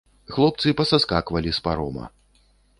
Хлопцы 0.35 0.73
пасаскаквалі 0.79 1.55
з 1.61 1.65
парома. 1.69 2.05